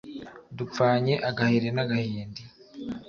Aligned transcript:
Dupfanye 0.57 1.13
agahiri 1.29 1.69
n'agahindi 1.75 2.41